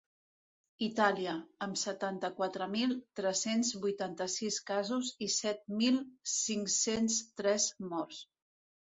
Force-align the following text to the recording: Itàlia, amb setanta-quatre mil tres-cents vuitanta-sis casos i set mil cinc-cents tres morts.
Itàlia, 0.85 1.33
amb 1.65 1.75
setanta-quatre 1.81 2.67
mil 2.71 2.95
tres-cents 3.19 3.69
vuitanta-sis 3.83 4.57
casos 4.69 5.11
i 5.25 5.27
set 5.35 5.61
mil 5.83 5.99
cinc-cents 6.37 7.19
tres 7.43 7.67
morts. 7.93 8.23